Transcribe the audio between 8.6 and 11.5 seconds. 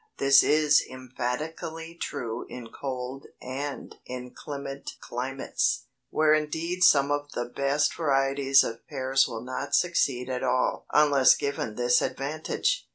of pears will not succeed at all unless